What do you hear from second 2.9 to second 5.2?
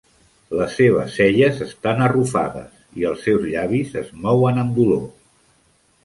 i els seus llavis es mouen amb dolor.